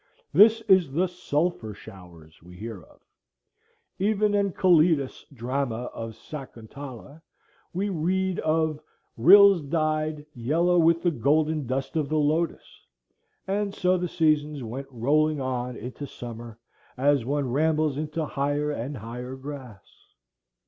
[0.33, 3.01] This is the "sulphur showers" we hear of.
[3.99, 7.21] Even in Calidas' drama of Sacontala,
[7.71, 8.79] we read of
[9.15, 12.87] "rills dyed yellow with the golden dust of the lotus."
[13.45, 16.57] And so the seasons went rolling on into summer,
[16.97, 20.15] as one rambles into higher and higher grass.